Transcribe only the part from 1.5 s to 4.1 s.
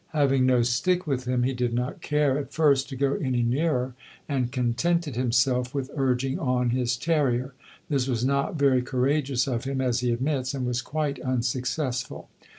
did not care, at first, to go any nearer,